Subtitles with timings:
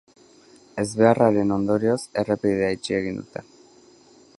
[0.83, 3.47] Ezbeharraren ondorioz, errepidea itxi egin dute.